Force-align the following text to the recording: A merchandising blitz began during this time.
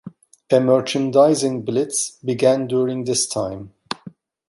A 0.51 0.59
merchandising 0.59 1.61
blitz 1.61 2.17
began 2.23 2.65
during 2.65 3.03
this 3.03 3.27
time. 3.27 3.71